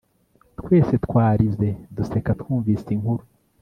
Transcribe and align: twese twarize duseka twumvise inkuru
twese 0.59 0.93
twarize 1.05 1.69
duseka 1.95 2.31
twumvise 2.39 2.87
inkuru 2.95 3.23